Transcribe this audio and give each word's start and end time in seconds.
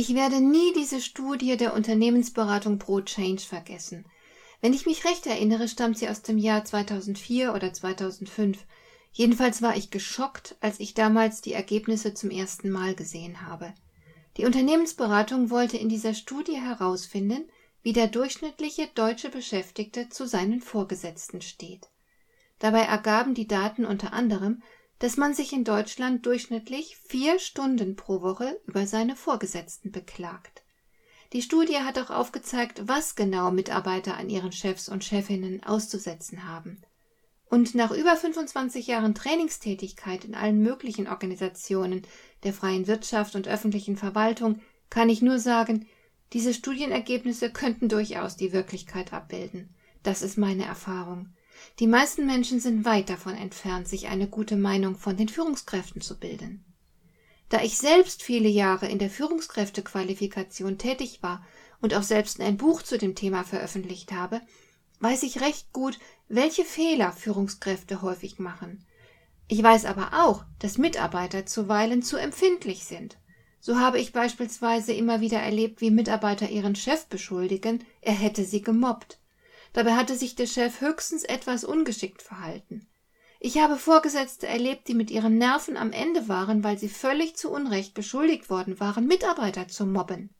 Ich 0.00 0.14
werde 0.14 0.40
nie 0.40 0.72
diese 0.74 1.00
Studie 1.00 1.56
der 1.56 1.74
Unternehmensberatung 1.74 2.78
Pro 2.78 3.00
Change 3.00 3.42
vergessen. 3.42 4.04
Wenn 4.60 4.72
ich 4.72 4.86
mich 4.86 5.04
recht 5.04 5.26
erinnere, 5.26 5.66
stammt 5.66 5.98
sie 5.98 6.08
aus 6.08 6.22
dem 6.22 6.38
Jahr 6.38 6.64
2004 6.64 7.52
oder 7.52 7.72
2005. 7.72 8.64
Jedenfalls 9.10 9.60
war 9.60 9.76
ich 9.76 9.90
geschockt, 9.90 10.54
als 10.60 10.78
ich 10.78 10.94
damals 10.94 11.40
die 11.40 11.52
Ergebnisse 11.52 12.14
zum 12.14 12.30
ersten 12.30 12.70
Mal 12.70 12.94
gesehen 12.94 13.44
habe. 13.44 13.74
Die 14.36 14.44
Unternehmensberatung 14.44 15.50
wollte 15.50 15.78
in 15.78 15.88
dieser 15.88 16.14
Studie 16.14 16.60
herausfinden, 16.60 17.50
wie 17.82 17.92
der 17.92 18.06
durchschnittliche 18.06 18.86
deutsche 18.94 19.30
Beschäftigte 19.30 20.10
zu 20.10 20.28
seinen 20.28 20.60
Vorgesetzten 20.60 21.40
steht. 21.40 21.88
Dabei 22.60 22.82
ergaben 22.82 23.34
die 23.34 23.48
Daten 23.48 23.84
unter 23.84 24.12
anderem, 24.12 24.62
dass 24.98 25.16
man 25.16 25.34
sich 25.34 25.52
in 25.52 25.64
Deutschland 25.64 26.26
durchschnittlich 26.26 26.96
vier 27.06 27.38
Stunden 27.38 27.96
pro 27.96 28.20
Woche 28.20 28.60
über 28.66 28.86
seine 28.86 29.16
Vorgesetzten 29.16 29.92
beklagt. 29.92 30.62
Die 31.32 31.42
Studie 31.42 31.78
hat 31.78 31.98
auch 31.98 32.10
aufgezeigt, 32.10 32.82
was 32.84 33.14
genau 33.14 33.50
Mitarbeiter 33.50 34.16
an 34.16 34.30
ihren 34.30 34.52
Chefs 34.52 34.88
und 34.88 35.04
Chefinnen 35.04 35.62
auszusetzen 35.62 36.48
haben. 36.48 36.80
Und 37.50 37.74
nach 37.74 37.92
über 37.92 38.16
25 38.16 38.86
Jahren 38.86 39.14
Trainingstätigkeit 39.14 40.24
in 40.24 40.34
allen 40.34 40.60
möglichen 40.60 41.06
Organisationen 41.06 42.02
der 42.42 42.52
freien 42.52 42.86
Wirtschaft 42.86 43.34
und 43.34 43.48
öffentlichen 43.48 43.96
Verwaltung 43.96 44.60
kann 44.90 45.08
ich 45.08 45.22
nur 45.22 45.38
sagen, 45.38 45.86
diese 46.32 46.52
Studienergebnisse 46.52 47.50
könnten 47.50 47.88
durchaus 47.88 48.36
die 48.36 48.52
Wirklichkeit 48.52 49.12
abbilden. 49.12 49.74
Das 50.02 50.22
ist 50.22 50.36
meine 50.36 50.64
Erfahrung. 50.64 51.30
Die 51.78 51.86
meisten 51.86 52.26
Menschen 52.26 52.60
sind 52.60 52.84
weit 52.84 53.10
davon 53.10 53.34
entfernt, 53.34 53.88
sich 53.88 54.08
eine 54.08 54.28
gute 54.28 54.56
Meinung 54.56 54.96
von 54.96 55.16
den 55.16 55.28
Führungskräften 55.28 56.00
zu 56.00 56.18
bilden. 56.18 56.64
Da 57.48 57.62
ich 57.62 57.78
selbst 57.78 58.22
viele 58.22 58.48
Jahre 58.48 58.88
in 58.88 58.98
der 58.98 59.10
Führungskräftequalifikation 59.10 60.76
tätig 60.76 61.22
war 61.22 61.44
und 61.80 61.94
auch 61.94 62.02
selbst 62.02 62.40
ein 62.40 62.56
Buch 62.56 62.82
zu 62.82 62.98
dem 62.98 63.14
Thema 63.14 63.44
veröffentlicht 63.44 64.12
habe, 64.12 64.40
weiß 65.00 65.22
ich 65.22 65.40
recht 65.40 65.72
gut, 65.72 65.98
welche 66.28 66.64
Fehler 66.64 67.12
Führungskräfte 67.12 68.02
häufig 68.02 68.38
machen. 68.38 68.84
Ich 69.46 69.62
weiß 69.62 69.86
aber 69.86 70.24
auch, 70.24 70.44
dass 70.58 70.76
Mitarbeiter 70.76 71.46
zuweilen 71.46 72.02
zu 72.02 72.16
empfindlich 72.18 72.84
sind. 72.84 73.16
So 73.60 73.78
habe 73.78 73.98
ich 73.98 74.12
beispielsweise 74.12 74.92
immer 74.92 75.20
wieder 75.20 75.38
erlebt, 75.38 75.80
wie 75.80 75.90
Mitarbeiter 75.90 76.50
ihren 76.50 76.76
Chef 76.76 77.06
beschuldigen, 77.06 77.84
er 78.02 78.12
hätte 78.12 78.44
sie 78.44 78.62
gemobbt. 78.62 79.18
Dabei 79.72 79.94
hatte 79.94 80.16
sich 80.16 80.34
der 80.34 80.46
Chef 80.46 80.80
höchstens 80.80 81.24
etwas 81.24 81.64
ungeschickt 81.64 82.22
verhalten. 82.22 82.88
Ich 83.40 83.58
habe 83.58 83.76
Vorgesetzte 83.76 84.48
erlebt, 84.48 84.88
die 84.88 84.94
mit 84.94 85.10
ihren 85.10 85.38
Nerven 85.38 85.76
am 85.76 85.92
Ende 85.92 86.28
waren, 86.28 86.64
weil 86.64 86.78
sie 86.78 86.88
völlig 86.88 87.36
zu 87.36 87.50
Unrecht 87.50 87.94
beschuldigt 87.94 88.50
worden 88.50 88.80
waren, 88.80 89.06
Mitarbeiter 89.06 89.68
zu 89.68 89.86
mobben. 89.86 90.34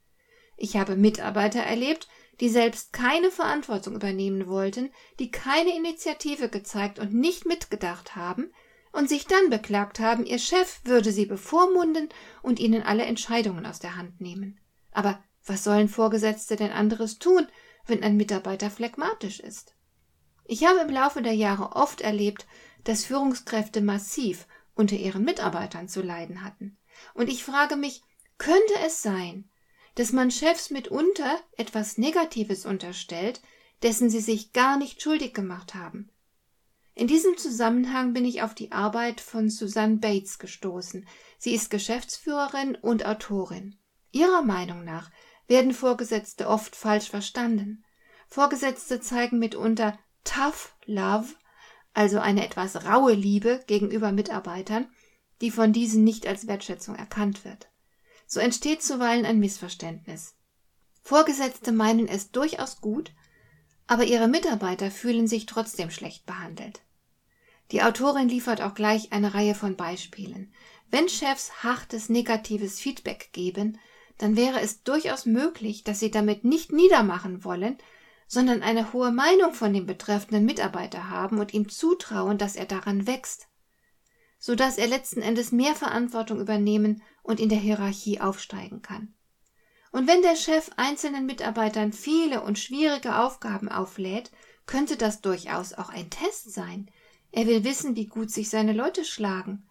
Ich 0.56 0.76
habe 0.76 0.96
Mitarbeiter 0.96 1.60
erlebt, 1.60 2.08
die 2.40 2.48
selbst 2.48 2.92
keine 2.92 3.30
Verantwortung 3.30 3.94
übernehmen 3.94 4.48
wollten, 4.48 4.90
die 5.20 5.30
keine 5.30 5.76
Initiative 5.76 6.48
gezeigt 6.48 6.98
und 6.98 7.14
nicht 7.14 7.46
mitgedacht 7.46 8.16
haben 8.16 8.52
und 8.92 9.08
sich 9.08 9.26
dann 9.26 9.50
beklagt 9.50 10.00
haben, 10.00 10.26
ihr 10.26 10.38
Chef 10.38 10.80
würde 10.84 11.12
sie 11.12 11.26
bevormunden 11.26 12.08
und 12.42 12.58
ihnen 12.58 12.82
alle 12.82 13.04
Entscheidungen 13.04 13.66
aus 13.66 13.78
der 13.78 13.96
Hand 13.96 14.20
nehmen. 14.20 14.58
Aber 14.92 15.22
was 15.46 15.62
sollen 15.62 15.88
Vorgesetzte 15.88 16.56
denn 16.56 16.72
anderes 16.72 17.18
tun, 17.18 17.46
wenn 17.88 18.02
ein 18.02 18.16
Mitarbeiter 18.16 18.70
phlegmatisch 18.70 19.40
ist. 19.40 19.74
Ich 20.44 20.64
habe 20.64 20.80
im 20.80 20.90
Laufe 20.90 21.22
der 21.22 21.34
Jahre 21.34 21.76
oft 21.76 22.00
erlebt, 22.00 22.46
dass 22.84 23.04
Führungskräfte 23.04 23.80
massiv 23.80 24.46
unter 24.74 24.96
ihren 24.96 25.24
Mitarbeitern 25.24 25.88
zu 25.88 26.00
leiden 26.00 26.44
hatten. 26.44 26.78
Und 27.14 27.28
ich 27.28 27.44
frage 27.44 27.76
mich, 27.76 28.02
könnte 28.38 28.74
es 28.86 29.02
sein, 29.02 29.50
dass 29.96 30.12
man 30.12 30.30
Chefs 30.30 30.70
mitunter 30.70 31.38
etwas 31.56 31.98
Negatives 31.98 32.64
unterstellt, 32.64 33.40
dessen 33.82 34.10
sie 34.10 34.20
sich 34.20 34.52
gar 34.52 34.78
nicht 34.78 35.02
schuldig 35.02 35.34
gemacht 35.34 35.74
haben? 35.74 36.10
In 36.94 37.06
diesem 37.06 37.36
Zusammenhang 37.36 38.12
bin 38.12 38.24
ich 38.24 38.42
auf 38.42 38.54
die 38.54 38.72
Arbeit 38.72 39.20
von 39.20 39.50
Susanne 39.50 39.98
Bates 39.98 40.38
gestoßen. 40.38 41.06
Sie 41.38 41.54
ist 41.54 41.70
Geschäftsführerin 41.70 42.74
und 42.74 43.06
Autorin. 43.06 43.76
Ihrer 44.10 44.42
Meinung 44.42 44.84
nach 44.84 45.10
werden 45.48 45.74
Vorgesetzte 45.74 46.48
oft 46.48 46.76
falsch 46.76 47.10
verstanden. 47.10 47.84
Vorgesetzte 48.28 49.00
zeigen 49.00 49.38
mitunter 49.38 49.98
tough 50.22 50.76
love, 50.84 51.34
also 51.94 52.20
eine 52.20 52.44
etwas 52.44 52.84
raue 52.84 53.14
Liebe 53.14 53.64
gegenüber 53.66 54.12
Mitarbeitern, 54.12 54.86
die 55.40 55.50
von 55.50 55.72
diesen 55.72 56.04
nicht 56.04 56.26
als 56.26 56.46
Wertschätzung 56.46 56.94
erkannt 56.94 57.44
wird. 57.44 57.68
So 58.26 58.40
entsteht 58.40 58.82
zuweilen 58.82 59.24
ein 59.24 59.40
Missverständnis. 59.40 60.34
Vorgesetzte 61.02 61.72
meinen 61.72 62.06
es 62.06 62.30
durchaus 62.30 62.80
gut, 62.80 63.12
aber 63.86 64.04
ihre 64.04 64.28
Mitarbeiter 64.28 64.90
fühlen 64.90 65.26
sich 65.26 65.46
trotzdem 65.46 65.90
schlecht 65.90 66.26
behandelt. 66.26 66.82
Die 67.70 67.82
Autorin 67.82 68.28
liefert 68.28 68.60
auch 68.60 68.74
gleich 68.74 69.12
eine 69.12 69.32
Reihe 69.32 69.54
von 69.54 69.76
Beispielen. 69.76 70.52
Wenn 70.90 71.08
Chefs 71.08 71.62
hartes 71.62 72.08
negatives 72.08 72.80
Feedback 72.80 73.30
geben, 73.32 73.78
dann 74.18 74.36
wäre 74.36 74.60
es 74.60 74.82
durchaus 74.82 75.26
möglich, 75.26 75.84
dass 75.84 76.00
sie 76.00 76.10
damit 76.10 76.44
nicht 76.44 76.72
niedermachen 76.72 77.44
wollen, 77.44 77.78
sondern 78.26 78.62
eine 78.62 78.92
hohe 78.92 79.10
Meinung 79.10 79.54
von 79.54 79.72
dem 79.72 79.86
betreffenden 79.86 80.44
Mitarbeiter 80.44 81.08
haben 81.08 81.38
und 81.38 81.54
ihm 81.54 81.68
zutrauen, 81.68 82.36
dass 82.36 82.56
er 82.56 82.66
daran 82.66 83.06
wächst, 83.06 83.48
so 84.38 84.54
dass 84.54 84.76
er 84.76 84.86
letzten 84.86 85.22
Endes 85.22 85.50
mehr 85.50 85.74
Verantwortung 85.74 86.40
übernehmen 86.40 87.02
und 87.22 87.40
in 87.40 87.48
der 87.48 87.58
Hierarchie 87.58 88.20
aufsteigen 88.20 88.82
kann. 88.82 89.14
Und 89.90 90.06
wenn 90.06 90.20
der 90.20 90.36
Chef 90.36 90.70
einzelnen 90.76 91.24
Mitarbeitern 91.24 91.92
viele 91.92 92.42
und 92.42 92.58
schwierige 92.58 93.18
Aufgaben 93.18 93.68
auflädt, 93.70 94.30
könnte 94.66 94.96
das 94.96 95.22
durchaus 95.22 95.72
auch 95.72 95.88
ein 95.88 96.10
Test 96.10 96.52
sein. 96.52 96.90
Er 97.32 97.46
will 97.46 97.64
wissen, 97.64 97.96
wie 97.96 98.06
gut 98.06 98.30
sich 98.30 98.50
seine 98.50 98.74
Leute 98.74 99.04
schlagen. 99.04 99.67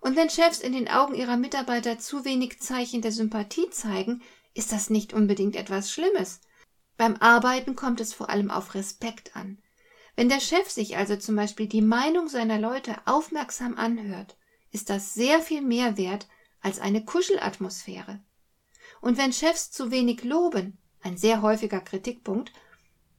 Und 0.00 0.16
wenn 0.16 0.30
Chefs 0.30 0.60
in 0.60 0.72
den 0.72 0.88
Augen 0.88 1.14
ihrer 1.14 1.36
Mitarbeiter 1.36 1.98
zu 1.98 2.24
wenig 2.24 2.60
Zeichen 2.60 3.02
der 3.02 3.12
Sympathie 3.12 3.68
zeigen, 3.70 4.22
ist 4.54 4.72
das 4.72 4.90
nicht 4.90 5.12
unbedingt 5.12 5.56
etwas 5.56 5.90
Schlimmes. 5.90 6.40
Beim 6.96 7.16
Arbeiten 7.16 7.76
kommt 7.76 8.00
es 8.00 8.12
vor 8.12 8.28
allem 8.28 8.50
auf 8.50 8.74
Respekt 8.74 9.36
an. 9.36 9.58
Wenn 10.16 10.28
der 10.28 10.40
Chef 10.40 10.68
sich 10.68 10.96
also 10.96 11.16
zum 11.16 11.36
Beispiel 11.36 11.68
die 11.68 11.82
Meinung 11.82 12.28
seiner 12.28 12.58
Leute 12.58 12.96
aufmerksam 13.04 13.76
anhört, 13.76 14.36
ist 14.72 14.90
das 14.90 15.14
sehr 15.14 15.40
viel 15.40 15.62
mehr 15.62 15.96
wert 15.96 16.26
als 16.60 16.80
eine 16.80 17.04
Kuschelatmosphäre. 17.04 18.20
Und 19.00 19.16
wenn 19.16 19.32
Chefs 19.32 19.70
zu 19.70 19.90
wenig 19.90 20.24
loben, 20.24 20.78
ein 21.02 21.16
sehr 21.16 21.42
häufiger 21.42 21.80
Kritikpunkt, 21.80 22.52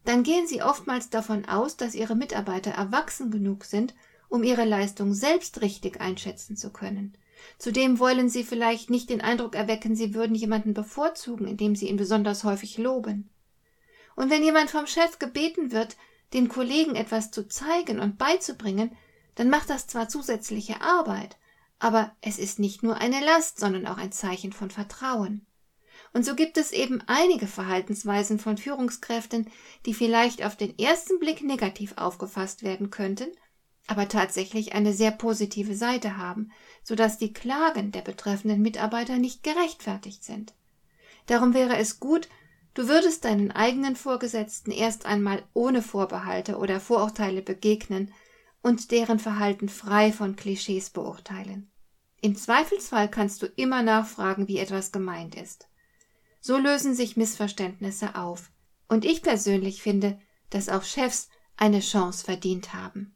dann 0.03 0.23
gehen 0.23 0.47
sie 0.47 0.61
oftmals 0.61 1.09
davon 1.09 1.45
aus, 1.45 1.77
dass 1.77 1.95
ihre 1.95 2.15
Mitarbeiter 2.15 2.71
erwachsen 2.71 3.31
genug 3.31 3.63
sind, 3.63 3.95
um 4.29 4.43
ihre 4.43 4.65
Leistung 4.65 5.13
selbst 5.13 5.61
richtig 5.61 5.99
einschätzen 5.99 6.55
zu 6.55 6.71
können. 6.71 7.17
Zudem 7.57 7.99
wollen 7.99 8.29
sie 8.29 8.43
vielleicht 8.43 8.89
nicht 8.89 9.09
den 9.09 9.21
Eindruck 9.21 9.55
erwecken, 9.55 9.95
sie 9.95 10.13
würden 10.13 10.35
jemanden 10.35 10.73
bevorzugen, 10.73 11.47
indem 11.47 11.75
sie 11.75 11.89
ihn 11.89 11.97
besonders 11.97 12.43
häufig 12.43 12.77
loben. 12.77 13.29
Und 14.15 14.29
wenn 14.29 14.43
jemand 14.43 14.69
vom 14.69 14.87
Chef 14.87 15.19
gebeten 15.19 15.71
wird, 15.71 15.97
den 16.33 16.47
Kollegen 16.47 16.95
etwas 16.95 17.31
zu 17.31 17.47
zeigen 17.47 17.99
und 17.99 18.17
beizubringen, 18.17 18.95
dann 19.35 19.49
macht 19.49 19.69
das 19.69 19.87
zwar 19.87 20.09
zusätzliche 20.09 20.81
Arbeit, 20.81 21.37
aber 21.79 22.15
es 22.21 22.37
ist 22.37 22.59
nicht 22.59 22.83
nur 22.83 22.97
eine 22.97 23.23
Last, 23.23 23.59
sondern 23.59 23.87
auch 23.87 23.97
ein 23.97 24.11
Zeichen 24.11 24.51
von 24.51 24.69
Vertrauen. 24.69 25.45
Und 26.11 26.25
so 26.25 26.35
gibt 26.35 26.57
es 26.57 26.71
eben 26.71 27.01
einige 27.07 27.47
Verhaltensweisen 27.47 28.39
von 28.39 28.57
Führungskräften, 28.57 29.49
die 29.85 29.93
vielleicht 29.93 30.43
auf 30.43 30.55
den 30.55 30.77
ersten 30.77 31.19
Blick 31.19 31.43
negativ 31.43 31.93
aufgefasst 31.97 32.63
werden 32.63 32.89
könnten, 32.89 33.29
aber 33.89 34.07
tatsächlich 34.07 34.73
eine 34.73 34.93
sehr 34.93 35.09
positive 35.09 35.75
Seite 35.75 36.15
haben, 36.17 36.51
so 36.83 36.93
dass 36.93 37.17
die 37.17 37.33
Klagen 37.33 37.91
der 37.91 38.01
betreffenden 38.01 38.61
Mitarbeiter 38.61 39.17
nicht 39.17 39.41
gerechtfertigt 39.41 40.23
sind. 40.23 40.53
Darum 41.25 41.55
wäre 41.55 41.75
es 41.77 41.99
gut, 41.99 42.29
du 42.75 42.87
würdest 42.87 43.25
deinen 43.25 43.51
eigenen 43.51 43.95
Vorgesetzten 43.95 44.69
erst 44.69 45.07
einmal 45.07 45.41
ohne 45.53 45.81
Vorbehalte 45.81 46.57
oder 46.57 46.79
Vorurteile 46.79 47.41
begegnen 47.41 48.13
und 48.61 48.91
deren 48.91 49.17
Verhalten 49.17 49.69
frei 49.69 50.11
von 50.11 50.35
Klischees 50.35 50.91
beurteilen. 50.91 51.71
Im 52.21 52.35
Zweifelsfall 52.35 53.09
kannst 53.09 53.41
du 53.41 53.47
immer 53.47 53.81
nachfragen, 53.81 54.47
wie 54.47 54.59
etwas 54.59 54.91
gemeint 54.91 55.33
ist. 55.33 55.67
So 56.41 56.57
lösen 56.57 56.93
sich 56.93 57.17
Missverständnisse 57.17 58.15
auf. 58.15 58.51
Und 58.87 59.03
ich 59.03 59.23
persönlich 59.23 59.81
finde, 59.81 60.19
dass 60.51 60.69
auch 60.69 60.83
Chefs 60.83 61.29
eine 61.57 61.79
Chance 61.79 62.23
verdient 62.23 62.73
haben. 62.73 63.15